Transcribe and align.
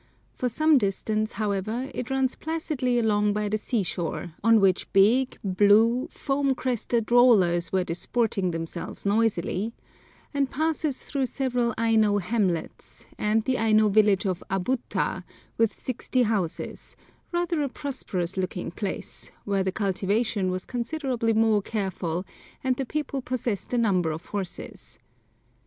For 0.33 0.49
some 0.49 0.79
distance, 0.79 1.33
however, 1.33 1.91
it 1.93 2.09
runs 2.09 2.33
placidly 2.33 2.97
along 2.97 3.33
by 3.33 3.47
the 3.49 3.57
sea 3.59 3.83
shore, 3.83 4.33
on 4.43 4.59
which 4.59 4.91
big, 4.93 5.37
blue, 5.43 6.07
foam 6.09 6.55
crested 6.55 7.11
rollers 7.11 7.71
were 7.71 7.83
disporting 7.83 8.49
themselves 8.49 9.05
noisily, 9.05 9.73
and 10.33 10.49
passes 10.49 11.03
through 11.03 11.27
several 11.27 11.75
Aino 11.77 12.17
hamlets, 12.17 13.05
and 13.19 13.43
the 13.43 13.59
Aino 13.59 13.89
village 13.89 14.25
of 14.25 14.43
Abuta, 14.49 15.23
with 15.59 15.75
sixty 15.77 16.23
houses, 16.23 16.95
rather 17.31 17.61
a 17.61 17.69
prosperous 17.69 18.37
looking 18.37 18.71
place, 18.71 19.29
where 19.45 19.63
the 19.63 19.71
cultivation 19.71 20.49
was 20.49 20.65
considerably 20.65 21.33
more 21.33 21.61
careful, 21.61 22.25
and 22.63 22.75
the 22.75 22.87
people 22.87 23.21
possessed 23.21 23.71
a 23.71 23.77
number 23.77 24.09
of 24.11 24.25
horses. 24.25 24.97